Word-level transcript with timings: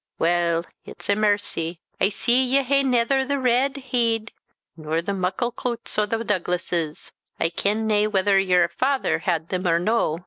Weel, 0.17 0.65
it's 0.83 1.11
ae 1.11 1.15
mercy, 1.15 1.79
I 1.99 2.09
see 2.09 2.43
ye 2.43 2.63
hae 2.63 2.81
neither 2.81 3.23
the 3.23 3.37
red 3.37 3.77
heed 3.77 4.31
nor 4.75 4.99
the 4.99 5.13
muckle 5.13 5.51
cuits 5.51 5.95
o' 5.99 6.07
the 6.07 6.23
Douglases. 6.23 7.11
I 7.39 7.49
ken 7.51 7.85
nae 7.85 8.07
whuther 8.07 8.39
ye're 8.39 8.67
faither 8.69 9.19
had 9.25 9.49
them 9.49 9.67
or 9.67 9.77
no. 9.77 10.19